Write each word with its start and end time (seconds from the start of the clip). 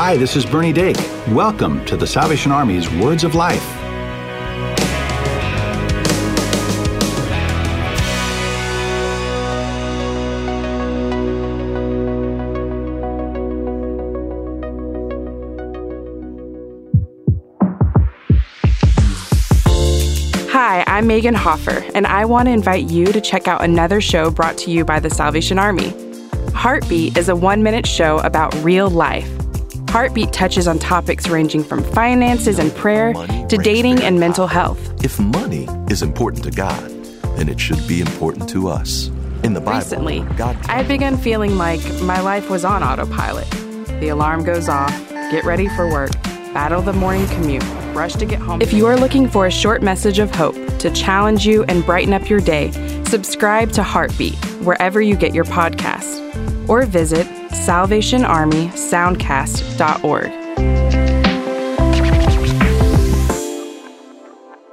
Hi, 0.00 0.16
this 0.16 0.36
is 0.36 0.46
Bernie 0.46 0.72
Dake. 0.72 0.96
Welcome 1.26 1.84
to 1.86 1.96
the 1.96 2.06
Salvation 2.06 2.52
Army's 2.52 2.88
Words 2.88 3.24
of 3.24 3.34
Life. 3.34 3.60
Hi, 20.48 20.84
I'm 20.86 21.08
Megan 21.08 21.34
Hoffer, 21.34 21.84
and 21.96 22.06
I 22.06 22.24
want 22.24 22.46
to 22.46 22.52
invite 22.52 22.88
you 22.88 23.06
to 23.06 23.20
check 23.20 23.48
out 23.48 23.64
another 23.64 24.00
show 24.00 24.30
brought 24.30 24.56
to 24.58 24.70
you 24.70 24.84
by 24.84 25.00
the 25.00 25.10
Salvation 25.10 25.58
Army. 25.58 25.92
Heartbeat 26.52 27.16
is 27.16 27.28
a 27.28 27.34
one 27.34 27.64
minute 27.64 27.84
show 27.84 28.18
about 28.18 28.54
real 28.62 28.88
life. 28.88 29.37
Heartbeat 29.88 30.34
touches 30.34 30.68
on 30.68 30.78
topics 30.78 31.28
ranging 31.28 31.64
from 31.64 31.82
finances 31.82 32.58
and 32.58 32.74
prayer 32.74 33.14
to 33.14 33.56
dating 33.56 34.02
and 34.02 34.20
mental 34.20 34.46
health. 34.46 35.02
If 35.02 35.18
money 35.18 35.66
is 35.88 36.02
important 36.02 36.44
to 36.44 36.50
God, 36.50 36.90
then 37.38 37.48
it 37.48 37.58
should 37.58 37.88
be 37.88 38.02
important 38.02 38.50
to 38.50 38.68
us. 38.68 39.08
In 39.44 39.54
the 39.54 39.60
Bible, 39.60 39.78
Recently, 39.78 40.20
God 40.36 40.56
I 40.68 40.72
had 40.76 40.88
begun 40.88 41.16
feeling 41.16 41.56
like 41.56 41.80
my 42.02 42.20
life 42.20 42.50
was 42.50 42.66
on 42.66 42.82
autopilot. 42.82 43.50
The 44.00 44.08
alarm 44.08 44.44
goes 44.44 44.68
off, 44.68 44.92
get 45.08 45.44
ready 45.44 45.68
for 45.68 45.90
work, 45.90 46.12
battle 46.52 46.82
the 46.82 46.92
morning 46.92 47.26
commute, 47.28 47.64
rush 47.94 48.12
to 48.16 48.26
get 48.26 48.40
home. 48.40 48.60
If 48.60 48.74
you 48.74 48.84
are 48.86 48.96
looking 48.96 49.26
for 49.26 49.46
a 49.46 49.50
short 49.50 49.82
message 49.82 50.18
of 50.18 50.30
hope 50.34 50.54
to 50.80 50.90
challenge 50.90 51.46
you 51.46 51.64
and 51.64 51.86
brighten 51.86 52.12
up 52.12 52.28
your 52.28 52.40
day, 52.40 52.72
subscribe 53.04 53.72
to 53.72 53.82
Heartbeat 53.82 54.36
wherever 54.60 55.00
you 55.00 55.16
get 55.16 55.34
your 55.34 55.44
podcasts 55.44 56.68
or 56.68 56.84
visit 56.84 57.26
salvationarmysoundcast.org. 57.66 60.32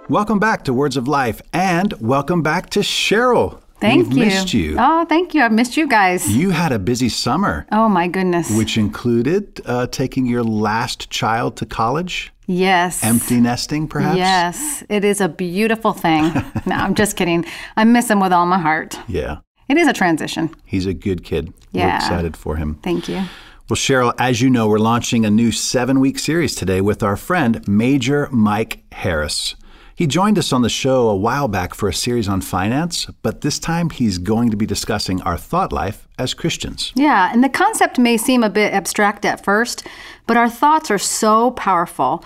Welcome 0.08 0.38
back 0.38 0.64
to 0.66 0.74
Words 0.74 0.98
of 0.98 1.08
Life, 1.08 1.42
and 1.52 1.94
welcome 2.00 2.44
back 2.44 2.70
to 2.72 2.82
Cheryl. 2.82 3.60
Thank 3.80 4.10
We've 4.10 4.18
you. 4.18 4.26
missed 4.26 4.54
you. 4.54 4.76
Oh, 4.80 5.04
thank 5.06 5.34
you. 5.34 5.42
I've 5.42 5.52
missed 5.52 5.78
you 5.78 5.88
guys. 5.88 6.30
You 6.32 6.52
had 6.52 6.72
a 6.72 6.78
busy 6.80 7.10
summer, 7.10 7.66
oh 7.72 7.90
my 7.90 8.08
goodness. 8.08 8.56
which 8.56 8.78
included 8.78 9.62
uh, 9.66 9.88
taking 9.88 10.28
your 10.28 10.44
last 10.44 11.10
child 11.10 11.58
to 11.58 11.66
college, 11.66 12.32
yes. 12.46 13.04
empty 13.04 13.42
nesting, 13.42 13.88
perhaps. 13.88 14.18
Yes, 14.18 14.84
it 14.90 15.04
is 15.04 15.22
a 15.22 15.28
beautiful 15.28 15.92
thing. 15.92 16.24
no, 16.66 16.76
I'm 16.76 16.94
just 16.94 17.18
kidding. 17.18 17.46
I 17.76 17.84
miss 17.84 18.08
him 18.10 18.20
with 18.20 18.32
all 18.32 18.46
my 18.46 18.60
heart. 18.60 18.98
Yeah, 19.08 19.40
It 19.68 19.78
is 19.78 19.88
a 19.88 19.94
transition. 19.94 20.50
he's 20.66 20.86
a 20.86 20.94
good 20.94 21.24
kid. 21.24 21.54
We're 21.74 21.82
Yeah. 21.82 21.96
excited 21.98 22.38
for 22.38 22.56
him. 22.58 22.78
Thank 22.84 23.08
you. 23.10 23.24
Well, 23.68 23.76
Cheryl, 23.78 24.14
as 24.20 24.42
you 24.42 24.50
know, 24.52 24.68
we're 24.68 24.78
launching 24.78 25.26
a 25.26 25.30
new 25.32 25.52
seven 25.52 26.00
week 26.00 26.20
series 26.20 26.54
today 26.54 26.82
with 26.82 27.02
our 27.02 27.18
friend, 27.18 27.68
Major 27.68 28.30
Mike 28.32 28.84
Harris. 28.92 29.56
He 29.96 30.06
joined 30.08 30.38
us 30.38 30.52
on 30.54 30.62
the 30.62 30.70
show 30.70 31.08
a 31.08 31.16
while 31.16 31.48
back 31.48 31.74
for 31.74 31.88
a 31.90 31.94
series 31.94 32.28
on 32.28 32.42
finance, 32.42 33.08
but 33.24 33.42
this 33.42 33.58
time 33.58 33.90
he's 33.90 34.18
going 34.18 34.52
to 34.52 34.58
be 34.58 34.66
discussing 34.66 35.22
our 35.22 35.38
thought 35.38 35.72
life 35.72 36.06
as 36.20 36.34
Christians. 36.34 36.92
Yeah, 36.96 37.32
and 37.34 37.42
the 37.44 37.50
concept 37.50 37.98
may 37.98 38.18
seem 38.18 38.44
a 38.44 38.50
bit 38.50 38.74
abstract 38.74 39.24
at 39.26 39.44
first, 39.44 39.88
but 40.28 40.36
our 40.38 40.50
thoughts 40.50 40.92
are 40.92 40.98
so 41.00 41.52
powerful. 41.52 42.24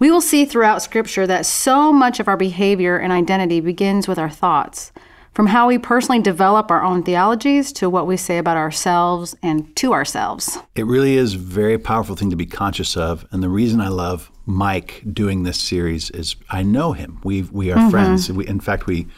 We 0.00 0.10
will 0.10 0.20
see 0.20 0.44
throughout 0.44 0.82
Scripture 0.82 1.26
that 1.28 1.46
so 1.46 1.92
much 1.92 2.18
of 2.20 2.26
our 2.28 2.36
behavior 2.36 2.96
and 2.98 3.12
identity 3.12 3.60
begins 3.60 4.08
with 4.08 4.18
our 4.18 4.28
thoughts. 4.28 4.90
From 5.34 5.48
how 5.48 5.66
we 5.66 5.78
personally 5.78 6.20
develop 6.20 6.70
our 6.70 6.82
own 6.82 7.02
theologies 7.02 7.72
to 7.74 7.90
what 7.90 8.06
we 8.06 8.16
say 8.16 8.38
about 8.38 8.56
ourselves 8.56 9.34
and 9.42 9.74
to 9.76 9.92
ourselves. 9.92 10.58
It 10.76 10.86
really 10.86 11.16
is 11.16 11.34
a 11.34 11.38
very 11.38 11.76
powerful 11.76 12.14
thing 12.14 12.30
to 12.30 12.36
be 12.36 12.46
conscious 12.46 12.96
of. 12.96 13.26
And 13.32 13.42
the 13.42 13.48
reason 13.48 13.80
I 13.80 13.88
love 13.88 14.30
Mike 14.46 15.02
doing 15.12 15.42
this 15.42 15.60
series 15.60 16.10
is 16.10 16.36
I 16.50 16.62
know 16.62 16.92
him. 16.92 17.20
We 17.24 17.42
we 17.42 17.72
are 17.72 17.90
friends. 17.90 18.30
We, 18.30 18.46
in 18.46 18.60
fact, 18.60 18.86
we 18.86 19.08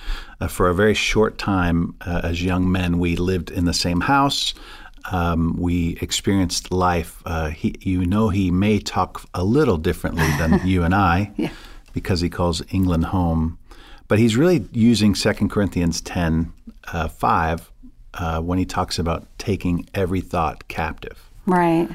uh, 0.41 0.49
for 0.49 0.69
a 0.69 0.75
very 0.75 0.95
short 0.95 1.37
time 1.37 1.95
uh, 2.01 2.23
as 2.25 2.43
young 2.43 2.73
men 2.73 2.99
we 2.99 3.17
lived 3.17 3.51
in 3.51 3.67
the 3.67 3.75
same 3.75 4.01
house. 4.01 4.55
Um, 5.13 5.55
we 5.59 5.99
experienced 6.01 6.73
life. 6.73 7.23
Uh, 7.27 7.51
he, 7.51 7.75
you 7.81 8.07
know, 8.07 8.29
he 8.29 8.51
may 8.51 8.79
talk 8.79 9.23
a 9.35 9.45
little 9.45 9.77
differently 9.77 10.29
than 10.39 10.61
you 10.67 10.83
and 10.83 10.95
I, 10.95 11.33
because 11.93 12.21
he 12.21 12.31
calls 12.31 12.63
England 12.71 13.07
home. 13.07 13.59
But 14.09 14.19
he's 14.19 14.37
really 14.37 14.67
using 14.72 15.15
2 15.15 15.33
Corinthians 15.49 16.00
10, 16.00 16.53
uh, 16.93 17.09
5 17.09 17.72
uh, 18.15 18.41
when 18.41 18.59
he 18.59 18.65
talks 18.65 18.99
about 18.99 19.27
taking 19.39 19.89
every 19.94 20.21
thought 20.21 20.69
captive. 20.69 21.28
Right. 21.47 21.89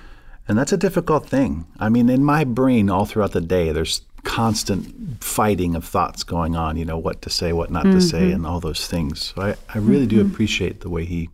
And 0.48 0.58
that's 0.58 0.74
a 0.74 0.78
difficult 0.78 1.28
thing. 1.28 1.66
I 1.80 1.90
mean, 1.90 2.10
in 2.10 2.24
my 2.24 2.44
brain, 2.44 2.90
all 2.90 3.06
throughout 3.06 3.32
the 3.32 3.42
day, 3.42 3.72
there's 3.72 4.02
constant 4.24 5.24
fighting 5.24 5.76
of 5.76 5.86
thoughts 5.86 6.24
going 6.24 6.56
on, 6.56 6.78
you 6.78 6.86
know, 6.86 6.98
what 6.98 7.22
to 7.24 7.30
say, 7.30 7.54
what 7.54 7.72
not 7.72 7.84
to 7.84 8.02
say, 8.02 8.32
and 8.32 8.46
all 8.46 8.60
those 8.60 8.88
things. 8.88 9.34
So 9.36 9.42
I, 9.42 9.56
I 9.74 9.80
really 9.80 10.06
do 10.06 10.22
appreciate 10.22 10.82
the 10.82 10.90
way 10.90 11.06
he 11.06 11.30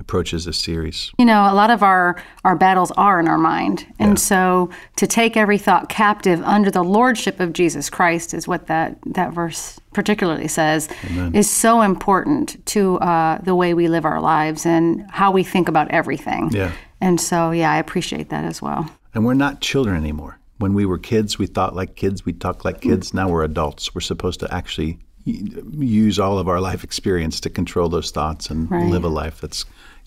approaches 0.00 0.46
this 0.46 0.58
series. 0.58 1.12
You 1.18 1.26
know, 1.26 1.42
a 1.42 1.54
lot 1.54 1.70
of 1.70 1.82
our, 1.82 2.20
our 2.42 2.56
battles 2.56 2.90
are 2.92 3.20
in 3.20 3.28
our 3.28 3.38
mind. 3.38 3.86
And 3.98 4.18
so 4.18 4.70
to 4.96 5.06
take 5.06 5.36
every 5.36 5.58
thought 5.58 5.88
captive 5.88 6.42
under 6.42 6.70
the 6.70 6.82
lordship 6.82 7.38
of 7.38 7.52
Jesus 7.52 7.90
Christ 7.90 8.34
is 8.34 8.48
what 8.48 8.66
that, 8.66 8.98
that 9.06 9.32
verse 9.32 9.78
particularly 9.92 10.48
says, 10.48 10.88
is 11.34 11.50
so 11.50 11.82
important 11.82 12.64
to 12.66 12.98
uh, 12.98 13.38
the 13.42 13.54
way 13.54 13.74
we 13.74 13.88
live 13.88 14.04
our 14.04 14.20
lives 14.20 14.66
and 14.66 15.08
how 15.10 15.30
we 15.30 15.44
think 15.44 15.68
about 15.68 15.90
everything. 15.90 16.50
Yeah. 16.52 16.72
And 17.00 17.20
so, 17.20 17.50
yeah, 17.50 17.70
I 17.70 17.78
appreciate 17.78 18.30
that 18.30 18.44
as 18.44 18.60
well. 18.60 18.90
And 19.14 19.24
we're 19.24 19.34
not 19.34 19.60
children 19.60 19.96
anymore. 19.96 20.38
When 20.58 20.74
we 20.74 20.84
were 20.84 20.98
kids, 20.98 21.38
we 21.38 21.46
thought 21.46 21.74
like 21.74 21.96
kids, 21.96 22.24
we 22.26 22.32
talked 22.32 22.64
like 22.64 22.82
kids. 22.82 23.14
Now 23.14 23.28
we're 23.28 23.44
adults. 23.44 23.94
We're 23.94 24.02
supposed 24.02 24.40
to 24.40 24.54
actually 24.54 24.98
use 25.24 26.18
all 26.18 26.38
of 26.38 26.48
our 26.48 26.60
life 26.60 26.82
experience 26.84 27.40
to 27.40 27.48
control 27.50 27.88
those 27.88 28.10
thoughts 28.10 28.50
and 28.50 28.70
Right. 28.70 28.90
live 28.90 29.04
a 29.04 29.08
life 29.08 29.40
that's 29.40 29.64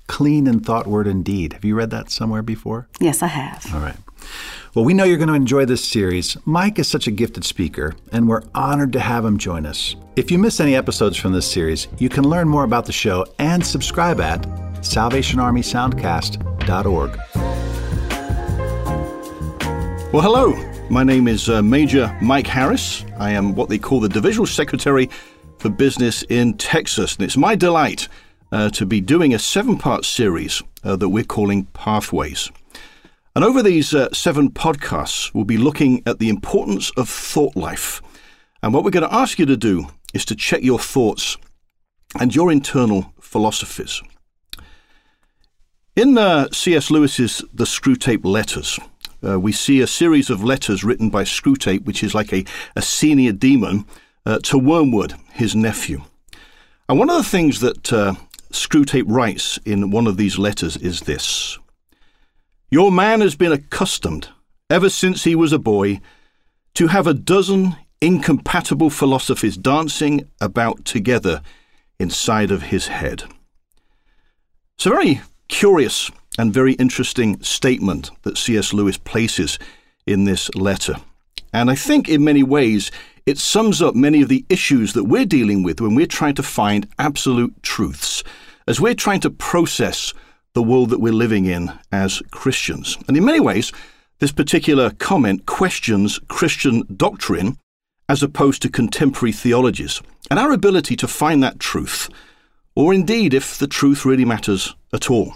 clean 0.07 0.47
in 0.47 0.59
thought, 0.59 0.85
word, 0.87 1.07
and 1.07 1.23
deed. 1.23 1.53
Have 1.53 1.63
you 1.63 1.75
read 1.75 1.89
that 1.91 2.09
somewhere 2.11 2.41
before? 2.41 2.87
Yes, 2.99 3.23
I 3.23 3.27
have. 3.27 3.65
All 3.73 3.79
right. 3.79 3.95
Well, 4.75 4.83
we 4.85 4.93
know 4.93 5.03
you're 5.03 5.17
going 5.17 5.27
to 5.29 5.33
enjoy 5.35 5.65
this 5.65 5.83
series. 5.85 6.35
Mike 6.45 6.79
is 6.79 6.87
such 6.87 7.07
a 7.07 7.11
gifted 7.11 7.43
speaker, 7.45 7.93
and 8.11 8.27
we're 8.27 8.41
honored 8.55 8.91
to 8.93 8.99
have 8.99 9.23
him 9.23 9.37
join 9.37 9.65
us. 9.65 9.95
If 10.15 10.31
you 10.31 10.37
miss 10.39 10.59
any 10.59 10.75
episodes 10.75 11.15
from 11.17 11.31
this 11.33 11.49
series, 11.49 11.87
you 11.99 12.09
can 12.09 12.23
learn 12.27 12.47
more 12.49 12.63
about 12.63 12.85
the 12.85 12.91
show 12.91 13.25
and 13.39 13.63
subscribe 13.65 14.19
at 14.19 14.41
salvationarmysoundcast.org. 14.81 17.19
Well, 20.11 20.21
hello. 20.21 20.72
My 20.93 21.03
name 21.03 21.27
is 21.27 21.49
uh, 21.49 21.63
Major 21.63 22.15
Mike 22.21 22.45
Harris. 22.45 23.03
I 23.17 23.31
am 23.31 23.55
what 23.55 23.67
they 23.67 23.79
call 23.79 23.99
the 23.99 24.07
Divisional 24.07 24.45
Secretary 24.45 25.09
for 25.57 25.69
Business 25.69 26.21
in 26.29 26.55
Texas, 26.55 27.15
and 27.15 27.25
it's 27.25 27.35
my 27.35 27.55
delight 27.55 28.07
uh, 28.51 28.69
to 28.69 28.85
be 28.85 29.01
doing 29.01 29.33
a 29.33 29.39
seven 29.39 29.79
part 29.79 30.05
series 30.05 30.61
uh, 30.83 30.95
that 30.97 31.09
we're 31.09 31.23
calling 31.23 31.65
Pathways. 31.73 32.51
And 33.35 33.43
over 33.43 33.63
these 33.63 33.95
uh, 33.95 34.13
seven 34.13 34.51
podcasts, 34.51 35.33
we'll 35.33 35.45
be 35.45 35.57
looking 35.57 36.03
at 36.05 36.19
the 36.19 36.29
importance 36.29 36.91
of 36.91 37.09
thought 37.09 37.55
life. 37.55 37.99
And 38.61 38.71
what 38.71 38.83
we're 38.83 38.91
going 38.91 39.09
to 39.09 39.15
ask 39.15 39.39
you 39.39 39.47
to 39.47 39.57
do 39.57 39.87
is 40.13 40.25
to 40.25 40.35
check 40.35 40.61
your 40.61 40.77
thoughts 40.77 41.37
and 42.19 42.35
your 42.35 42.51
internal 42.51 43.15
philosophies. 43.19 44.03
In 45.95 46.19
uh, 46.19 46.49
C.S. 46.51 46.91
Lewis's 46.91 47.43
The 47.51 47.65
Screwtape 47.65 48.23
Letters, 48.23 48.79
uh, 49.27 49.39
we 49.39 49.51
see 49.51 49.81
a 49.81 49.87
series 49.87 50.29
of 50.29 50.43
letters 50.43 50.83
written 50.83 51.09
by 51.09 51.23
Screwtape, 51.23 51.85
which 51.85 52.03
is 52.03 52.13
like 52.13 52.33
a, 52.33 52.45
a 52.75 52.81
senior 52.81 53.31
demon, 53.31 53.85
uh, 54.25 54.39
to 54.43 54.57
Wormwood, 54.57 55.15
his 55.31 55.55
nephew. 55.55 56.03
And 56.87 56.99
one 56.99 57.09
of 57.09 57.17
the 57.17 57.29
things 57.29 57.59
that 57.61 57.91
uh, 57.93 58.15
Screwtape 58.51 59.05
writes 59.07 59.57
in 59.65 59.91
one 59.91 60.07
of 60.07 60.17
these 60.17 60.37
letters 60.37 60.77
is 60.77 61.01
this 61.01 61.57
Your 62.69 62.91
man 62.91 63.21
has 63.21 63.35
been 63.35 63.51
accustomed, 63.51 64.29
ever 64.69 64.89
since 64.89 65.23
he 65.23 65.35
was 65.35 65.53
a 65.53 65.59
boy, 65.59 66.01
to 66.75 66.87
have 66.87 67.07
a 67.07 67.13
dozen 67.13 67.75
incompatible 68.01 68.89
philosophies 68.89 69.55
dancing 69.55 70.29
about 70.41 70.83
together 70.83 71.41
inside 71.99 72.51
of 72.51 72.63
his 72.63 72.87
head. 72.87 73.23
It's 74.75 74.85
a 74.85 74.89
very 74.89 75.21
curious 75.47 76.11
and 76.37 76.53
very 76.53 76.73
interesting 76.73 77.41
statement 77.41 78.11
that 78.23 78.37
C.S. 78.37 78.73
Lewis 78.73 78.97
places 78.97 79.59
in 80.05 80.25
this 80.25 80.53
letter. 80.55 80.95
And 81.53 81.69
I 81.69 81.75
think 81.75 82.09
in 82.09 82.23
many 82.23 82.43
ways 82.43 82.91
it 83.25 83.37
sums 83.37 83.81
up 83.81 83.95
many 83.95 84.21
of 84.21 84.29
the 84.29 84.45
issues 84.49 84.93
that 84.93 85.05
we're 85.05 85.25
dealing 85.25 85.63
with 85.63 85.79
when 85.79 85.95
we're 85.95 86.05
trying 86.05 86.35
to 86.35 86.43
find 86.43 86.87
absolute 86.99 87.53
truths, 87.63 88.23
as 88.67 88.81
we're 88.81 88.95
trying 88.95 89.21
to 89.21 89.29
process 89.29 90.13
the 90.53 90.63
world 90.63 90.89
that 90.89 90.99
we're 90.99 91.13
living 91.13 91.45
in 91.45 91.71
as 91.91 92.21
Christians. 92.31 92.97
And 93.07 93.15
in 93.15 93.25
many 93.25 93.39
ways, 93.39 93.71
this 94.19 94.31
particular 94.31 94.91
comment 94.91 95.45
questions 95.45 96.19
Christian 96.27 96.83
doctrine 96.95 97.57
as 98.09 98.21
opposed 98.21 98.61
to 98.61 98.69
contemporary 98.69 99.31
theologies 99.31 100.01
and 100.29 100.37
our 100.37 100.51
ability 100.51 100.95
to 100.97 101.07
find 101.07 101.41
that 101.43 101.59
truth, 101.59 102.09
or 102.75 102.93
indeed 102.93 103.33
if 103.33 103.57
the 103.57 103.67
truth 103.67 104.05
really 104.05 104.25
matters 104.25 104.75
at 104.91 105.09
all. 105.09 105.35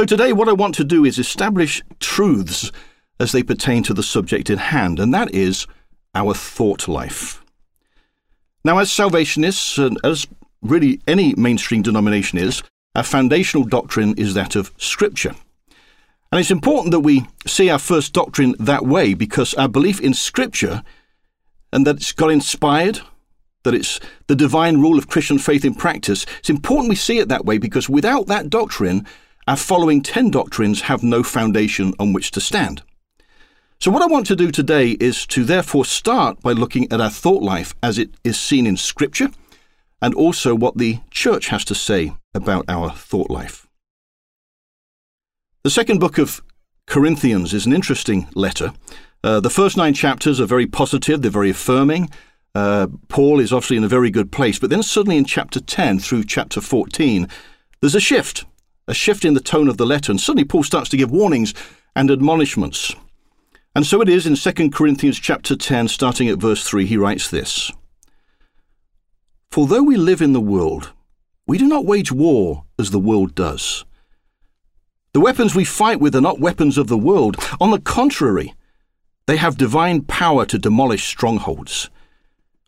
So 0.00 0.06
today, 0.06 0.32
what 0.32 0.48
I 0.48 0.54
want 0.54 0.74
to 0.76 0.84
do 0.84 1.04
is 1.04 1.18
establish 1.18 1.82
truths 1.98 2.72
as 3.18 3.32
they 3.32 3.42
pertain 3.42 3.82
to 3.82 3.92
the 3.92 4.02
subject 4.02 4.48
in 4.48 4.56
hand, 4.56 4.98
and 4.98 5.12
that 5.12 5.34
is 5.34 5.66
our 6.14 6.32
thought 6.32 6.88
life. 6.88 7.44
Now, 8.64 8.78
as 8.78 8.90
Salvationists, 8.90 9.76
and 9.76 9.98
as 10.02 10.26
really 10.62 11.02
any 11.06 11.34
mainstream 11.34 11.82
denomination 11.82 12.38
is, 12.38 12.62
our 12.94 13.02
foundational 13.02 13.66
doctrine 13.66 14.14
is 14.16 14.32
that 14.32 14.56
of 14.56 14.72
Scripture. 14.78 15.34
And 16.32 16.40
it's 16.40 16.50
important 16.50 16.92
that 16.92 17.00
we 17.00 17.26
see 17.46 17.68
our 17.68 17.78
first 17.78 18.14
doctrine 18.14 18.54
that 18.58 18.86
way 18.86 19.12
because 19.12 19.52
our 19.52 19.68
belief 19.68 20.00
in 20.00 20.14
Scripture 20.14 20.82
and 21.74 21.86
that 21.86 21.96
it's 21.96 22.12
God 22.12 22.30
inspired, 22.30 23.00
that 23.64 23.74
it's 23.74 24.00
the 24.28 24.34
divine 24.34 24.80
rule 24.80 24.96
of 24.96 25.08
Christian 25.08 25.36
faith 25.38 25.62
in 25.62 25.74
practice, 25.74 26.24
it's 26.38 26.48
important 26.48 26.88
we 26.88 26.96
see 26.96 27.18
it 27.18 27.28
that 27.28 27.44
way 27.44 27.58
because 27.58 27.90
without 27.90 28.28
that 28.28 28.48
doctrine, 28.48 29.06
our 29.50 29.56
following 29.56 30.00
10 30.00 30.30
doctrines 30.30 30.82
have 30.82 31.02
no 31.02 31.24
foundation 31.24 31.92
on 31.98 32.12
which 32.12 32.30
to 32.30 32.40
stand. 32.40 32.82
So, 33.80 33.90
what 33.90 34.00
I 34.00 34.06
want 34.06 34.28
to 34.28 34.36
do 34.36 34.52
today 34.52 34.90
is 35.00 35.26
to 35.26 35.42
therefore 35.42 35.84
start 35.84 36.40
by 36.40 36.52
looking 36.52 36.86
at 36.92 37.00
our 37.00 37.10
thought 37.10 37.42
life 37.42 37.74
as 37.82 37.98
it 37.98 38.10
is 38.22 38.38
seen 38.38 38.64
in 38.64 38.76
Scripture 38.76 39.30
and 40.00 40.14
also 40.14 40.54
what 40.54 40.78
the 40.78 41.00
church 41.10 41.48
has 41.48 41.64
to 41.64 41.74
say 41.74 42.12
about 42.32 42.64
our 42.68 42.90
thought 42.90 43.28
life. 43.28 43.66
The 45.64 45.70
second 45.70 45.98
book 45.98 46.16
of 46.16 46.42
Corinthians 46.86 47.52
is 47.52 47.66
an 47.66 47.72
interesting 47.72 48.28
letter. 48.36 48.72
Uh, 49.24 49.40
the 49.40 49.50
first 49.50 49.76
nine 49.76 49.94
chapters 49.94 50.40
are 50.40 50.46
very 50.46 50.68
positive, 50.68 51.22
they're 51.22 51.30
very 51.32 51.50
affirming. 51.50 52.08
Uh, 52.54 52.86
Paul 53.08 53.40
is 53.40 53.52
obviously 53.52 53.78
in 53.78 53.84
a 53.84 53.88
very 53.88 54.12
good 54.12 54.30
place, 54.30 54.60
but 54.60 54.70
then 54.70 54.84
suddenly 54.84 55.16
in 55.16 55.24
chapter 55.24 55.58
10 55.58 55.98
through 55.98 56.22
chapter 56.22 56.60
14, 56.60 57.26
there's 57.80 57.96
a 57.96 58.00
shift, 58.00 58.44
a 58.90 58.94
shift 58.94 59.24
in 59.24 59.34
the 59.34 59.40
tone 59.40 59.68
of 59.68 59.76
the 59.76 59.86
letter, 59.86 60.10
and 60.10 60.20
suddenly 60.20 60.44
Paul 60.44 60.64
starts 60.64 60.90
to 60.90 60.96
give 60.96 61.10
warnings 61.10 61.54
and 61.94 62.10
admonishments. 62.10 62.94
And 63.74 63.86
so 63.86 64.00
it 64.00 64.08
is 64.08 64.26
in 64.26 64.34
2 64.34 64.70
Corinthians 64.70 65.18
chapter 65.18 65.54
10, 65.54 65.88
starting 65.88 66.28
at 66.28 66.38
verse 66.38 66.64
3, 66.66 66.86
he 66.86 66.96
writes 66.96 67.30
this 67.30 67.70
For 69.52 69.66
though 69.66 69.84
we 69.84 69.96
live 69.96 70.20
in 70.20 70.32
the 70.32 70.40
world, 70.40 70.92
we 71.46 71.56
do 71.56 71.68
not 71.68 71.86
wage 71.86 72.10
war 72.10 72.64
as 72.78 72.90
the 72.90 72.98
world 72.98 73.34
does. 73.34 73.84
The 75.12 75.20
weapons 75.20 75.54
we 75.54 75.64
fight 75.64 76.00
with 76.00 76.14
are 76.14 76.20
not 76.20 76.40
weapons 76.40 76.76
of 76.76 76.88
the 76.88 76.98
world. 76.98 77.36
On 77.60 77.70
the 77.70 77.80
contrary, 77.80 78.54
they 79.26 79.36
have 79.36 79.56
divine 79.56 80.02
power 80.02 80.44
to 80.46 80.58
demolish 80.58 81.04
strongholds. 81.04 81.90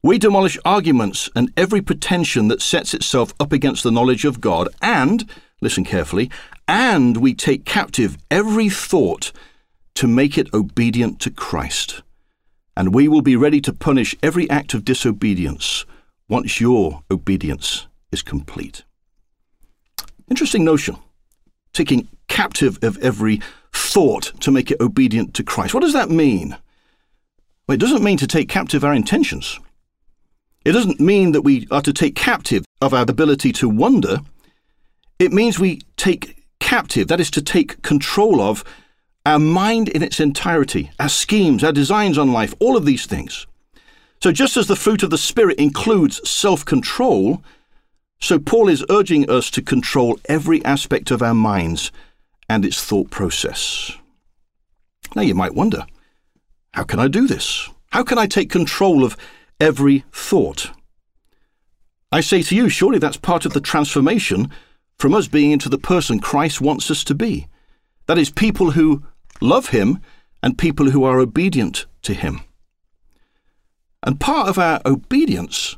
We 0.05 0.19
demolish 0.19 0.59
arguments 0.65 1.31
and 1.35 1.53
every 1.57 1.81
pretension 1.81 2.49
that 2.49 2.63
sets 2.63 2.95
itself 2.95 3.35
up 3.39 3.53
against 3.53 3.83
the 3.83 3.93
knowledge 3.93 4.25
of 4.25 4.41
God, 4.41 4.69
and, 4.81 5.29
listen 5.63 5.85
carefully, 5.85 6.31
and 6.69 7.17
we 7.17 7.33
take 7.33 7.65
captive 7.65 8.19
every 8.31 8.69
thought 8.69 9.33
to 9.95 10.07
make 10.07 10.37
it 10.37 10.53
obedient 10.53 11.21
to 11.21 11.31
Christ. 11.31 12.03
And 12.77 12.95
we 12.95 13.09
will 13.09 13.23
be 13.23 13.37
ready 13.37 13.61
to 13.63 13.73
punish 13.73 14.15
every 14.23 14.49
act 14.51 14.75
of 14.75 14.85
disobedience 14.85 15.87
once 16.29 16.61
your 16.61 17.03
obedience 17.11 17.87
is 18.11 18.23
complete. 18.23 18.85
Interesting 20.29 20.65
notion. 20.65 20.97
Taking 21.73 22.09
captive 22.29 22.79
of 22.83 22.99
every 22.99 23.41
thought 23.73 24.33
to 24.41 24.51
make 24.51 24.71
it 24.71 24.81
obedient 24.81 25.35
to 25.35 25.45
Christ. 25.45 25.75
What 25.75 25.83
does 25.83 25.93
that 25.93 26.11
mean? 26.11 26.57
Well, 27.67 27.75
it 27.75 27.81
doesn't 27.81 28.03
mean 28.03 28.19
to 28.19 28.27
take 28.27 28.49
captive 28.49 28.85
our 28.85 28.95
intentions. 28.95 29.59
It 30.65 30.73
doesn't 30.73 31.01
mean 31.01 31.33
that 31.33 31.43
we 31.43 31.67
are 31.71 31.83
to 31.83 31.93
take 31.93 32.15
captive 32.15 32.65
of 32.81 32.95
our 32.95 33.03
ability 33.03 33.53
to 33.53 33.69
wonder. 33.69 34.21
It 35.19 35.33
means 35.33 35.59
we 35.59 35.83
take 35.97 36.45
captive, 36.61 37.09
that 37.09 37.21
is 37.21 37.31
to 37.33 37.43
take 37.43 37.83
control 37.83 38.41
of 38.41 38.65
our 39.25 39.39
mind 39.39 39.89
in 39.89 40.03
its 40.03 40.21
entirety, 40.21 40.91
our 40.99 41.09
schemes, 41.09 41.63
our 41.63 41.73
designs 41.73 42.19
on 42.19 42.33
life, 42.33 42.55
all 42.59 42.77
of 42.77 42.85
these 42.85 43.07
things. 43.07 43.47
So, 44.23 44.33
just 44.33 44.57
as 44.57 44.67
the 44.67 44.77
fruit 44.77 45.03
of 45.03 45.11
the 45.11 45.19
Spirit 45.19 45.59
includes 45.59 46.29
self 46.29 46.65
control, 46.65 47.43
so 48.21 48.39
Paul 48.39 48.69
is 48.69 48.85
urging 48.89 49.29
us 49.29 49.51
to 49.51 49.63
control 49.63 50.19
every 50.27 50.65
aspect 50.65 51.11
of 51.11 51.23
our 51.23 51.35
minds 51.35 51.91
and 52.49 52.65
its 52.65 52.85
thought 52.85 53.11
process. 53.11 53.97
Now, 55.17 55.23
you 55.23 55.35
might 55.35 55.55
wonder 55.55 55.85
how 56.73 56.85
can 56.85 57.01
I 57.01 57.09
do 57.09 57.27
this? 57.27 57.69
How 57.91 58.05
can 58.05 58.19
I 58.19 58.27
take 58.27 58.49
control 58.49 59.05
of 59.05 59.17
every 59.61 60.05
thought? 60.13 60.71
I 62.11 62.21
say 62.21 62.43
to 62.43 62.55
you, 62.55 62.69
surely 62.69 62.99
that's 62.99 63.17
part 63.17 63.45
of 63.45 63.53
the 63.53 63.61
transformation 63.61 64.51
from 65.03 65.15
us 65.15 65.27
being 65.27 65.51
into 65.51 65.69
the 65.69 65.79
person 65.79 66.21
Christ 66.21 66.61
wants 66.61 66.89
us 66.89 67.03
to 67.03 67.13
be. 67.13 67.49
That 68.07 68.19
is, 68.19 68.31
people 68.31 68.71
who 68.71 69.03
love 69.41 69.71
Him 69.71 69.99
and 70.45 70.57
people 70.57 70.91
who 70.91 71.03
are 71.03 71.19
obedient 71.19 71.87
to 72.03 72.15
Him. 72.15 72.43
And 74.05 74.21
part 74.21 74.49
of 74.49 74.61
our 74.61 74.81
obedience 74.87 75.77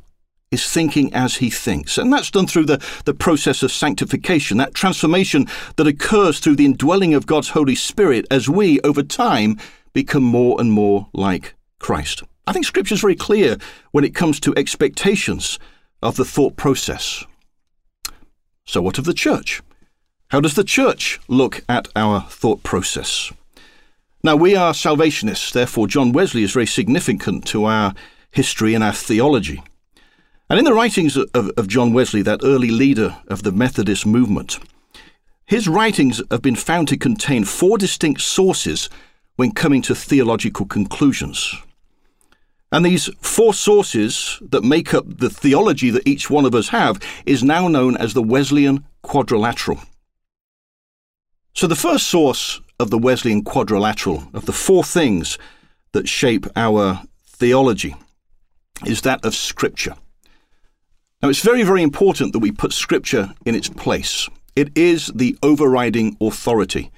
is 0.51 0.71
thinking 0.71 1.11
as 1.15 1.37
he 1.37 1.49
thinks. 1.49 1.97
And 1.97 2.13
that's 2.13 2.31
done 2.31 2.47
through 2.47 2.67
the, 2.67 2.85
the 3.07 3.15
process 3.15 3.63
of 3.63 3.73
sanctification, 3.73 4.59
that 4.59 4.75
transformation 4.75 5.47
that 5.77 5.87
occurs 5.87 6.39
through 6.39 6.57
the 6.57 6.67
indwelling 6.67 7.15
of 7.15 7.25
God's 7.25 7.49
Holy 7.49 7.75
Spirit 7.75 8.27
as 8.31 8.51
we, 8.51 8.79
over 8.83 9.03
time, 9.03 9.57
become 9.95 10.23
more 10.23 10.61
and 10.61 10.71
more 10.71 11.09
like 11.15 11.55
Christ. 11.79 12.25
I 12.47 12.53
think 12.53 12.67
Scripture 12.67 12.95
is 12.95 13.01
very 13.01 13.17
clear 13.17 13.57
when 13.93 14.05
it 14.05 14.15
comes 14.15 14.39
to 14.41 14.53
expectations 14.55 15.59
of 16.03 16.17
the 16.17 16.27
thought 16.27 16.57
process. 16.57 17.25
So, 18.67 18.81
what 18.81 18.99
of 18.99 19.05
the 19.05 19.15
church? 19.15 19.63
How 20.29 20.41
does 20.41 20.55
the 20.55 20.65
church 20.65 21.21
look 21.29 21.63
at 21.69 21.89
our 21.95 22.23
thought 22.23 22.63
process? 22.63 23.33
Now, 24.23 24.37
we 24.37 24.57
are 24.57 24.73
Salvationists, 24.73 25.53
therefore, 25.53 25.87
John 25.87 26.13
Wesley 26.13 26.43
is 26.43 26.53
very 26.53 26.67
significant 26.67 27.47
to 27.49 27.67
our 27.67 27.95
history 28.31 28.75
and 28.75 28.83
our 28.83 28.93
theology. 28.93 29.63
And 30.49 30.59
in 30.59 30.65
the 30.65 30.73
writings 30.73 31.17
of, 31.17 31.29
of, 31.35 31.69
John 31.69 31.93
Wesley, 31.93 32.23
that 32.23 32.41
early 32.43 32.71
leader 32.71 33.17
of 33.29 33.43
the 33.43 33.53
Methodist 33.53 34.07
movement, 34.07 34.59
his 35.45 35.69
writings 35.69 36.23
have 36.31 36.43
been 36.43 36.57
found 36.57 36.89
to 36.89 36.97
contain 36.97 37.45
four 37.45 37.77
distinct 37.77 38.23
sources 38.23 38.89
when 39.37 39.53
coming 39.53 39.83
to 39.83 39.95
theological 39.95 40.65
conclusions. 40.65 41.55
And 42.75 42.85
these 42.85 43.09
four 43.21 43.55
sources 43.55 44.41
that 44.51 44.65
make 44.65 44.93
up 44.93 45.05
the 45.07 45.31
theology 45.31 45.91
that 45.91 46.09
each 46.09 46.29
one 46.29 46.45
of 46.45 46.57
us 46.57 46.71
have 46.71 47.01
is 47.25 47.45
now 47.45 47.69
known 47.69 47.97
as 47.97 48.15
the 48.15 48.23
Wesleyan 48.23 48.85
quadrilateral. 49.01 49.79
So, 51.55 51.69
the 51.69 51.77
first 51.77 52.09
source 52.09 52.61
of 52.81 52.91
the 52.91 52.99
Wesleyan 52.99 53.45
quadrilateral, 53.45 54.25
of 54.35 54.47
the 54.47 54.53
four 54.53 54.83
things 54.83 55.39
that 55.93 56.09
shape 56.09 56.49
our 56.57 57.03
theology, 57.25 57.95
is 58.85 59.03
that 59.03 59.25
of 59.25 59.37
Scripture. 59.37 59.95
Now, 61.23 61.29
it's 61.29 61.43
very, 61.43 61.63
very 61.63 61.85
important 61.85 62.33
that 62.33 62.41
we 62.41 62.51
put 62.51 62.73
Scripture 62.73 63.35
in 63.47 63.55
its 63.55 63.69
place. 63.69 64.29
It 64.57 64.77
is 64.77 65.13
the 65.15 65.39
overriding 65.45 66.17
authority. 66.21 66.91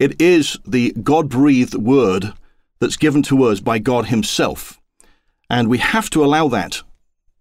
It 0.00 0.20
is 0.20 0.58
the 0.66 0.92
God 1.04 1.28
breathed 1.28 1.76
word 1.76 2.32
that's 2.80 2.96
given 2.96 3.22
to 3.22 3.44
us 3.44 3.60
by 3.60 3.78
God 3.78 4.06
Himself. 4.06 4.80
And 5.48 5.68
we 5.68 5.78
have 5.78 6.10
to 6.10 6.24
allow 6.24 6.48
that 6.48 6.82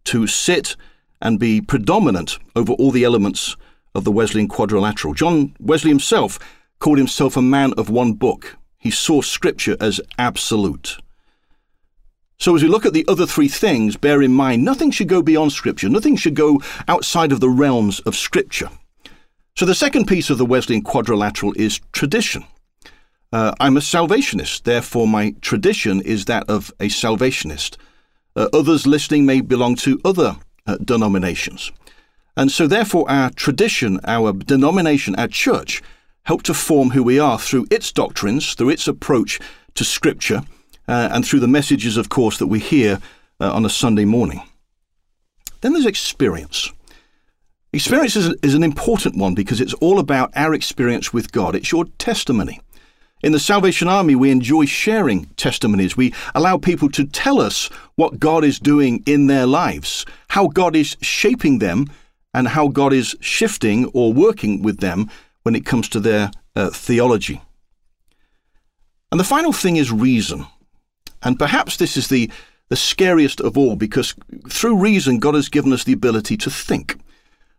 to 0.05 0.27
sit 0.27 0.75
and 1.22 1.39
be 1.39 1.62
predominant 1.62 2.38
over 2.55 2.74
all 2.74 2.91
the 2.91 3.03
elements 3.03 3.55
of 3.95 4.03
the 4.03 4.12
Wesleyan 4.12 4.48
quadrilateral. 4.48 5.13
John 5.13 5.55
Wesley 5.60 5.89
himself 5.89 6.39
called 6.79 6.98
himself 6.98 7.38
a 7.38 7.41
man 7.41 7.74
of 7.77 7.89
one 7.89 8.13
book. 8.13 8.57
He 8.77 8.91
saw 8.91 9.22
Scripture 9.22 9.77
as 9.79 10.01
absolute. 10.17 10.98
So, 12.38 12.55
as 12.55 12.63
we 12.63 12.67
look 12.67 12.86
at 12.86 12.91
the 12.91 13.05
other 13.07 13.25
three 13.25 13.48
things, 13.48 13.95
bear 13.95 14.22
in 14.22 14.33
mind 14.33 14.65
nothing 14.65 14.91
should 14.91 15.07
go 15.07 15.22
beyond 15.22 15.53
Scripture, 15.53 15.88
nothing 15.88 16.17
should 16.17 16.36
go 16.36 16.62
outside 16.89 17.31
of 17.31 17.39
the 17.39 17.50
realms 17.50 18.01
of 18.01 18.17
Scripture. 18.17 18.69
So, 19.55 19.65
the 19.65 19.75
second 19.75 20.07
piece 20.07 20.29
of 20.29 20.38
the 20.38 20.45
Wesleyan 20.45 20.81
quadrilateral 20.81 21.53
is 21.55 21.79
tradition. 21.93 22.43
Uh, 23.31 23.53
I'm 23.62 23.77
a 23.77 23.81
salvationist, 23.81 24.65
therefore, 24.65 25.07
my 25.07 25.36
tradition 25.41 26.01
is 26.01 26.25
that 26.25 26.50
of 26.50 26.74
a 26.81 26.89
salvationist. 26.89 27.77
Uh, 28.35 28.49
others 28.53 28.87
listening 28.87 29.25
may 29.25 29.41
belong 29.41 29.75
to 29.75 29.99
other 30.03 30.37
uh, 30.65 30.77
denominations. 30.83 31.71
And 32.35 32.51
so, 32.51 32.65
therefore, 32.65 33.09
our 33.09 33.29
tradition, 33.29 33.99
our 34.05 34.33
denomination, 34.33 35.15
our 35.15 35.27
church, 35.27 35.83
help 36.23 36.43
to 36.43 36.53
form 36.53 36.91
who 36.91 37.03
we 37.03 37.19
are 37.19 37.37
through 37.37 37.67
its 37.69 37.91
doctrines, 37.91 38.53
through 38.53 38.69
its 38.69 38.87
approach 38.87 39.39
to 39.75 39.83
Scripture, 39.83 40.41
uh, 40.87 41.09
and 41.11 41.25
through 41.25 41.41
the 41.41 41.47
messages, 41.47 41.97
of 41.97 42.09
course, 42.09 42.37
that 42.37 42.47
we 42.47 42.59
hear 42.59 42.99
uh, 43.39 43.51
on 43.51 43.65
a 43.65 43.69
Sunday 43.69 44.05
morning. 44.05 44.41
Then 45.61 45.73
there's 45.73 45.85
experience. 45.85 46.71
Experience 47.71 48.15
is, 48.15 48.35
is 48.43 48.53
an 48.53 48.63
important 48.63 49.17
one 49.17 49.33
because 49.33 49.61
it's 49.61 49.73
all 49.75 49.99
about 49.99 50.31
our 50.35 50.53
experience 50.53 51.13
with 51.13 51.31
God. 51.31 51.55
It's 51.55 51.71
your 51.71 51.85
testimony. 51.97 52.61
In 53.24 53.32
the 53.32 53.39
Salvation 53.39 53.88
Army, 53.88 54.15
we 54.15 54.32
enjoy 54.32 54.65
sharing 54.65 55.27
testimonies. 55.38 55.96
We 55.96 56.13
allow 56.36 56.58
people 56.58 56.89
to 56.89 57.06
tell 57.06 57.39
us 57.39 57.68
what 57.96 58.20
God 58.20 58.44
is 58.44 58.60
doing 58.60 59.01
in 59.06 59.27
their 59.27 59.46
lives, 59.46 60.06
how 60.27 60.48
God 60.48 60.75
is 60.75 60.98
shaping 61.00 61.60
them, 61.60 61.88
and 62.34 62.50
how 62.50 62.68
God 62.68 62.92
is 62.92 63.15
shifting 63.22 63.86
or 63.94 64.12
working 64.12 64.62
with 64.62 64.80
them 64.80 65.10
when 65.44 65.56
it 65.56 65.65
comes 65.65 65.88
to 65.89 66.01
their 66.01 66.32
uh, 66.58 66.70
theology. 66.72 67.42
And 69.10 69.22
the 69.22 69.24
final 69.24 69.53
thing 69.53 69.77
is 69.77 69.89
reason. 69.89 70.46
And 71.22 71.39
perhaps 71.39 71.77
this 71.77 71.96
is 71.96 72.10
the, 72.10 72.30
the 72.68 72.75
scariest 72.75 73.39
of 73.39 73.58
all 73.58 73.77
because 73.77 74.15
through 74.50 74.75
reason, 74.75 75.20
God 75.20 75.36
has 75.36 75.48
given 75.48 75.72
us 75.72 75.86
the 75.86 75.94
ability 75.94 76.36
to 76.38 76.50
think. 76.50 76.98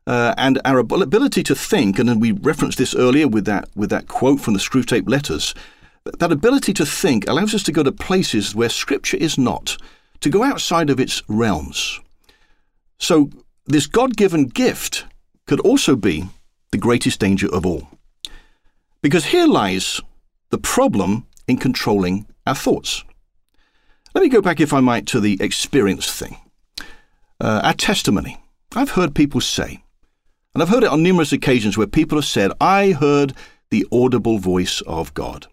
Uh, 0.06 0.34
and 0.36 0.60
our 0.64 0.78
ability 0.78 1.42
to 1.42 1.54
think, 1.54 1.98
and 1.98 2.20
we 2.20 2.32
referenced 2.32 2.76
this 2.76 2.94
earlier 2.94 3.26
with 3.26 3.46
that, 3.46 3.68
with 3.74 3.88
that 3.90 4.06
quote 4.06 4.40
from 4.40 4.52
the 4.52 4.60
Screwtape 4.60 5.08
Letters, 5.08 5.54
that 6.04 6.30
ability 6.30 6.74
to 6.74 6.84
think 6.84 7.26
allows 7.26 7.54
us 7.54 7.62
to 7.62 7.72
go 7.72 7.82
to 7.82 7.90
places 7.90 8.54
where 8.54 8.68
Scripture 8.68 9.16
is 9.16 9.38
not, 9.38 9.78
to 10.20 10.28
go 10.28 10.42
outside 10.42 10.90
of 10.90 11.00
its 11.00 11.22
realms. 11.28 12.00
So, 12.98 13.30
this 13.66 13.86
God 13.86 14.16
given 14.16 14.46
gift 14.46 15.06
could 15.46 15.60
also 15.60 15.96
be 15.96 16.24
the 16.70 16.78
greatest 16.78 17.20
danger 17.20 17.48
of 17.52 17.64
all. 17.64 17.88
Because 19.00 19.26
here 19.26 19.46
lies 19.46 20.00
the 20.50 20.58
problem 20.58 21.26
in 21.48 21.56
controlling 21.56 22.26
our 22.46 22.54
thoughts. 22.54 23.04
Let 24.14 24.22
me 24.22 24.28
go 24.28 24.42
back, 24.42 24.60
if 24.60 24.72
I 24.72 24.80
might, 24.80 25.06
to 25.08 25.20
the 25.20 25.38
experience 25.40 26.12
thing. 26.12 26.36
Uh, 27.40 27.60
our 27.64 27.74
testimony. 27.74 28.38
I've 28.76 28.90
heard 28.90 29.14
people 29.14 29.40
say, 29.40 29.83
and 30.54 30.62
I've 30.62 30.68
heard 30.68 30.84
it 30.84 30.90
on 30.90 31.02
numerous 31.02 31.32
occasions 31.32 31.76
where 31.76 31.86
people 31.86 32.16
have 32.16 32.24
said, 32.24 32.52
I 32.60 32.92
heard 32.92 33.34
the 33.70 33.84
audible 33.90 34.38
voice 34.38 34.80
of 34.82 35.12
God. 35.12 35.48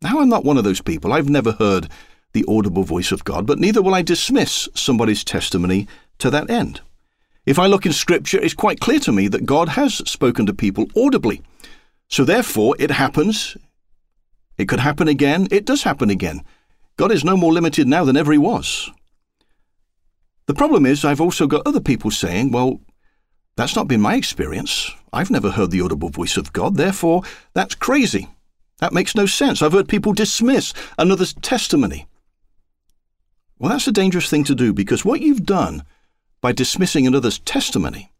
Now, 0.00 0.20
I'm 0.20 0.28
not 0.28 0.44
one 0.44 0.56
of 0.56 0.64
those 0.64 0.80
people. 0.80 1.12
I've 1.12 1.28
never 1.28 1.52
heard 1.52 1.88
the 2.32 2.44
audible 2.48 2.84
voice 2.84 3.12
of 3.12 3.24
God, 3.24 3.46
but 3.46 3.58
neither 3.58 3.82
will 3.82 3.94
I 3.94 4.02
dismiss 4.02 4.68
somebody's 4.74 5.24
testimony 5.24 5.86
to 6.18 6.30
that 6.30 6.50
end. 6.50 6.80
If 7.46 7.58
I 7.58 7.66
look 7.66 7.84
in 7.84 7.92
Scripture, 7.92 8.40
it's 8.40 8.54
quite 8.54 8.80
clear 8.80 8.98
to 9.00 9.12
me 9.12 9.28
that 9.28 9.46
God 9.46 9.70
has 9.70 9.96
spoken 10.10 10.46
to 10.46 10.54
people 10.54 10.86
audibly. 10.96 11.42
So 12.08 12.24
therefore, 12.24 12.76
it 12.78 12.90
happens. 12.90 13.56
It 14.56 14.68
could 14.68 14.80
happen 14.80 15.08
again. 15.08 15.48
It 15.50 15.66
does 15.66 15.82
happen 15.82 16.10
again. 16.10 16.42
God 16.96 17.12
is 17.12 17.24
no 17.24 17.36
more 17.36 17.52
limited 17.52 17.86
now 17.86 18.04
than 18.04 18.16
ever 18.16 18.32
he 18.32 18.38
was. 18.38 18.90
The 20.46 20.54
problem 20.54 20.86
is, 20.86 21.04
I've 21.04 21.20
also 21.20 21.46
got 21.46 21.66
other 21.66 21.80
people 21.80 22.10
saying, 22.10 22.52
well, 22.52 22.80
that's 23.56 23.76
not 23.76 23.88
been 23.88 24.00
my 24.00 24.16
experience. 24.16 24.90
I've 25.12 25.30
never 25.30 25.50
heard 25.50 25.70
the 25.70 25.80
audible 25.80 26.08
voice 26.08 26.36
of 26.36 26.52
God, 26.52 26.76
therefore, 26.76 27.22
that's 27.52 27.74
crazy. 27.74 28.28
That 28.78 28.92
makes 28.92 29.14
no 29.14 29.26
sense. 29.26 29.62
I've 29.62 29.72
heard 29.72 29.88
people 29.88 30.12
dismiss 30.12 30.74
another's 30.98 31.34
testimony. 31.34 32.06
Well, 33.58 33.70
that's 33.70 33.86
a 33.86 33.92
dangerous 33.92 34.28
thing 34.28 34.44
to 34.44 34.54
do 34.54 34.72
because 34.72 35.04
what 35.04 35.20
you've 35.20 35.46
done 35.46 35.84
by 36.40 36.52
dismissing 36.52 37.06
another's 37.06 37.38
testimony, 37.38 38.10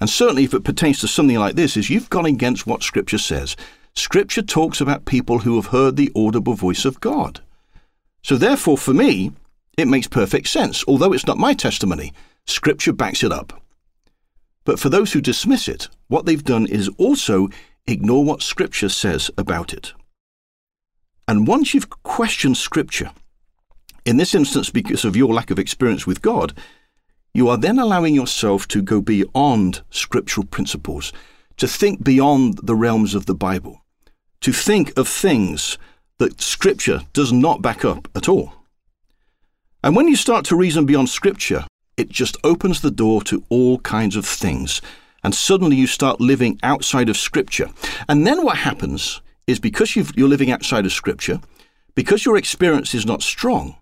and 0.00 0.10
certainly 0.10 0.44
if 0.44 0.54
it 0.54 0.64
pertains 0.64 1.00
to 1.00 1.08
something 1.08 1.38
like 1.38 1.56
this, 1.56 1.76
is 1.76 1.88
you've 1.90 2.10
gone 2.10 2.26
against 2.26 2.66
what 2.66 2.82
Scripture 2.82 3.18
says. 3.18 3.56
Scripture 3.94 4.42
talks 4.42 4.80
about 4.80 5.06
people 5.06 5.40
who 5.40 5.56
have 5.56 5.66
heard 5.66 5.96
the 5.96 6.12
audible 6.14 6.54
voice 6.54 6.84
of 6.84 7.00
God. 7.00 7.40
So, 8.22 8.36
therefore, 8.36 8.78
for 8.78 8.94
me, 8.94 9.32
it 9.76 9.88
makes 9.88 10.06
perfect 10.06 10.48
sense. 10.48 10.84
Although 10.86 11.12
it's 11.12 11.26
not 11.26 11.38
my 11.38 11.54
testimony, 11.54 12.12
Scripture 12.46 12.92
backs 12.92 13.24
it 13.24 13.32
up. 13.32 13.60
But 14.68 14.78
for 14.78 14.90
those 14.90 15.14
who 15.14 15.22
dismiss 15.22 15.66
it, 15.66 15.88
what 16.08 16.26
they've 16.26 16.44
done 16.44 16.66
is 16.66 16.90
also 16.98 17.48
ignore 17.86 18.22
what 18.22 18.42
Scripture 18.42 18.90
says 18.90 19.30
about 19.38 19.72
it. 19.72 19.94
And 21.26 21.46
once 21.46 21.72
you've 21.72 21.88
questioned 21.88 22.58
Scripture, 22.58 23.12
in 24.04 24.18
this 24.18 24.34
instance 24.34 24.68
because 24.68 25.06
of 25.06 25.16
your 25.16 25.32
lack 25.32 25.50
of 25.50 25.58
experience 25.58 26.06
with 26.06 26.20
God, 26.20 26.52
you 27.32 27.48
are 27.48 27.56
then 27.56 27.78
allowing 27.78 28.14
yourself 28.14 28.68
to 28.68 28.82
go 28.82 29.00
beyond 29.00 29.80
scriptural 29.88 30.46
principles, 30.46 31.14
to 31.56 31.66
think 31.66 32.04
beyond 32.04 32.60
the 32.62 32.76
realms 32.76 33.14
of 33.14 33.24
the 33.24 33.34
Bible, 33.34 33.82
to 34.42 34.52
think 34.52 34.94
of 34.98 35.08
things 35.08 35.78
that 36.18 36.42
Scripture 36.42 37.00
does 37.14 37.32
not 37.32 37.62
back 37.62 37.86
up 37.86 38.06
at 38.14 38.28
all. 38.28 38.52
And 39.82 39.96
when 39.96 40.08
you 40.08 40.16
start 40.16 40.44
to 40.44 40.56
reason 40.56 40.84
beyond 40.84 41.08
Scripture, 41.08 41.64
it 41.98 42.08
just 42.08 42.36
opens 42.44 42.80
the 42.80 42.92
door 42.92 43.22
to 43.24 43.42
all 43.48 43.80
kinds 43.80 44.14
of 44.14 44.24
things. 44.24 44.80
And 45.24 45.34
suddenly 45.34 45.76
you 45.76 45.88
start 45.88 46.20
living 46.20 46.58
outside 46.62 47.08
of 47.08 47.16
Scripture. 47.16 47.68
And 48.08 48.24
then 48.24 48.44
what 48.44 48.58
happens 48.58 49.20
is 49.48 49.58
because 49.58 49.96
you 49.96 50.04
are 50.24 50.28
living 50.28 50.50
outside 50.52 50.86
of 50.86 50.92
Scripture, 50.92 51.40
because 51.96 52.24
your 52.24 52.36
experience 52.36 52.94
is 52.94 53.04
not 53.04 53.22
strong, 53.22 53.76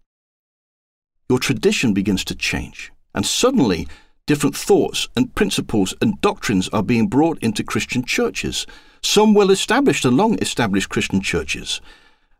your 1.29 1.39
tradition 1.39 1.93
begins 1.93 2.25
to 2.25 2.35
change. 2.35 2.91
And 3.15 3.27
suddenly, 3.27 3.87
different 4.27 4.57
thoughts 4.57 5.09
and 5.15 5.35
principles 5.35 5.95
and 6.01 6.19
doctrines 6.23 6.69
are 6.71 6.83
being 6.83 7.09
brought 7.09 7.39
into 7.43 7.63
Christian 7.63 8.03
churches, 8.03 8.67
some 9.03 9.35
well 9.35 9.51
established 9.51 10.07
and 10.07 10.17
long 10.17 10.39
established 10.41 10.89
Christian 10.89 11.21
churches. 11.21 11.83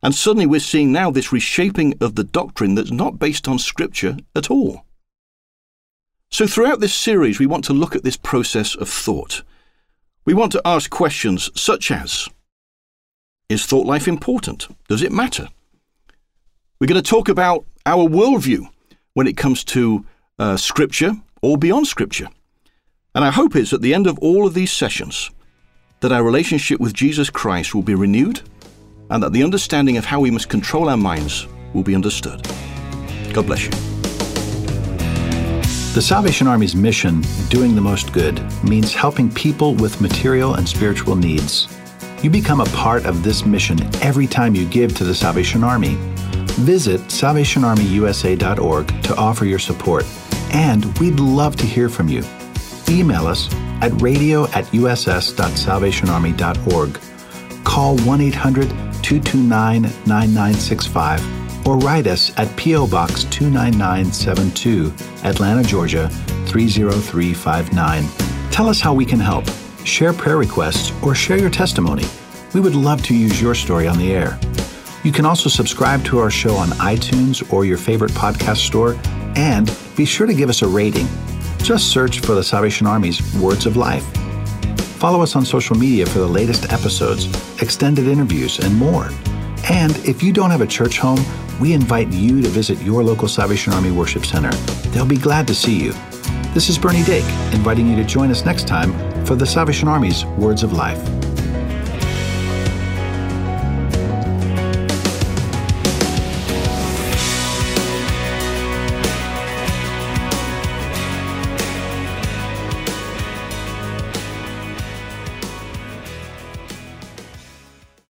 And 0.03 0.15
suddenly 0.15 0.47
we're 0.47 0.61
seeing 0.61 0.91
now 0.91 1.11
this 1.11 1.33
reshaping 1.33 1.95
of 2.01 2.15
the 2.15 2.25
doctrine 2.25 2.77
that's 2.77 2.91
not 2.91 3.19
based 3.19 3.47
on 3.47 3.59
Scripture 3.59 4.17
at 4.35 4.51
all. 4.51 4.86
So, 6.31 6.47
throughout 6.47 6.81
this 6.81 6.95
series, 6.95 7.39
we 7.39 7.47
want 7.47 7.65
to 7.67 7.73
look 7.73 7.95
at 7.95 8.05
this 8.05 8.17
process 8.17 8.75
of 8.75 8.89
thought. 8.89 9.43
We 10.25 10.35
want 10.35 10.53
to 10.53 10.63
ask 10.65 10.91
questions 10.91 11.51
such 11.55 11.91
as 11.91 12.29
Is 13.49 13.65
thought 13.65 13.87
life 13.87 14.09
important? 14.09 14.67
Does 14.89 15.03
it 15.03 15.13
matter? 15.13 15.49
We're 16.81 16.89
going 16.89 17.03
to 17.03 17.11
talk 17.11 17.29
about 17.29 17.65
our 17.87 18.09
worldview 18.09 18.69
when 19.15 19.27
it 19.27 19.37
comes 19.37 19.65
to 19.65 20.05
uh, 20.39 20.57
Scripture 20.57 21.13
or 21.43 21.57
beyond 21.57 21.87
Scripture. 21.87 22.29
And 23.15 23.25
our 23.25 23.33
hope 23.33 23.57
is 23.57 23.73
at 23.73 23.81
the 23.81 23.95
end 23.95 24.07
of 24.07 24.19
all 24.19 24.47
of 24.47 24.53
these 24.53 24.73
sessions 24.73 25.31
that 26.01 26.13
our 26.13 26.23
relationship 26.23 26.81
with 26.81 26.93
Jesus 26.93 27.31
Christ 27.31 27.75
will 27.75 27.83
be 27.83 27.95
renewed 27.95 28.43
and 29.09 29.23
that 29.23 29.33
the 29.33 29.43
understanding 29.43 29.97
of 29.97 30.05
how 30.05 30.21
we 30.21 30.31
must 30.31 30.49
control 30.51 30.89
our 30.89 30.97
minds 30.97 31.47
will 31.73 31.83
be 31.83 31.95
understood. 31.95 32.43
God 33.33 33.47
bless 33.47 33.65
you. 33.65 33.96
The 35.97 36.03
Salvation 36.03 36.47
Army's 36.47 36.77
mission, 36.77 37.25
doing 37.49 37.75
the 37.75 37.81
most 37.81 38.13
good, 38.13 38.39
means 38.63 38.93
helping 38.93 39.33
people 39.33 39.75
with 39.75 40.03
material 40.03 40.57
and 40.57 40.69
spiritual 40.69 41.17
needs. 41.17 41.69
You 42.23 42.29
become 42.29 42.61
a 42.61 42.67
part 42.67 43.07
of 43.07 43.23
this 43.23 43.47
mission 43.47 43.79
every 44.03 44.27
time 44.27 44.55
you 44.55 44.69
give 44.69 44.95
to 44.97 45.05
the 45.05 45.15
Salvation 45.15 45.65
Army. 45.65 45.97
Visit 46.67 47.01
salvationarmyusa.org 47.01 49.03
to 49.05 49.17
offer 49.17 49.47
your 49.47 49.59
support, 49.59 50.05
and 50.53 50.85
we'd 50.99 51.19
love 51.19 51.57
to 51.57 51.65
hear 51.65 51.89
from 51.89 52.11
you. 52.11 52.23
Email 52.91 53.27
us 53.27 53.49
at 53.81 53.99
radio 54.03 54.45
at 54.49 54.67
uss.salvationarmy.org. 54.67 57.01
Call 57.65 57.97
1 57.97 58.21
800 58.21 58.69
229 58.69 59.81
9965 59.81 61.36
or 61.67 61.77
write 61.79 62.07
us 62.07 62.33
at 62.39 62.55
P.O. 62.57 62.87
Box 62.87 63.25
29972, 63.25 64.95
Atlanta, 65.25 65.65
Georgia 65.65 66.09
30359. 66.47 68.51
Tell 68.53 68.69
us 68.69 68.81
how 68.81 68.95
we 68.95 69.05
can 69.05 69.19
help. 69.19 69.45
Share 69.85 70.13
prayer 70.13 70.37
requests 70.37 70.93
or 71.03 71.15
share 71.15 71.39
your 71.39 71.51
testimony. 71.51 72.05
We 72.55 72.61
would 72.61 72.75
love 72.75 73.03
to 73.05 73.15
use 73.15 73.43
your 73.43 73.55
story 73.55 73.87
on 73.87 73.99
the 73.99 74.13
air. 74.13 74.39
You 75.03 75.13
can 75.13 75.27
also 75.27 75.49
subscribe 75.49 76.05
to 76.07 76.19
our 76.19 76.31
show 76.31 76.55
on 76.55 76.69
iTunes 76.71 77.53
or 77.53 77.65
your 77.65 77.79
favorite 77.79 78.13
podcast 78.13 78.59
store, 78.59 78.97
and 79.37 79.77
be 79.97 80.05
sure 80.05 80.27
to 80.27 80.35
give 80.35 80.49
us 80.49 80.63
a 80.63 80.69
rating. 80.69 81.07
Just 81.59 81.91
search 81.91 82.21
for 82.21 82.35
the 82.35 82.45
Salvation 82.45 82.87
Army's 82.87 83.35
Words 83.35 83.67
of 83.67 83.77
Life. 83.77 84.05
Follow 84.99 85.21
us 85.21 85.37
on 85.37 85.45
social 85.45 85.77
media 85.77 86.07
for 86.07 86.21
the 86.21 86.27
latest 86.27 86.73
episodes, 86.73 87.27
extended 87.61 88.07
interviews, 88.07 88.59
and 88.59 88.75
more. 88.75 89.11
And 89.69 89.97
if 89.99 90.23
you 90.23 90.33
don't 90.33 90.51
have 90.51 90.61
a 90.61 90.67
church 90.67 90.99
home, 90.99 91.19
we 91.61 91.73
invite 91.73 92.13
you 92.13 92.43
to 92.43 92.49
visit 92.49 92.81
your 92.83 93.03
local 93.03 93.29
Salvation 93.29 93.73
Army 93.73 93.91
Worship 93.91 94.25
Center. 94.27 94.53
They'll 94.91 95.07
be 95.07 95.17
glad 95.17 95.47
to 95.49 95.55
see 95.55 95.79
you. 95.79 95.93
This 96.53 96.69
is 96.69 96.79
Bernie 96.79 97.05
Dake, 97.05 97.25
inviting 97.53 97.89
you 97.89 97.97
to 97.97 98.05
join 98.05 98.31
us 98.31 98.45
next 98.45 98.67
time 98.67 98.93
for 99.25 99.35
the 99.35 99.47
Salvation 99.47 99.89
Army's 99.89 100.25
Words 100.25 100.63
of 100.63 100.73
Life. 100.73 101.16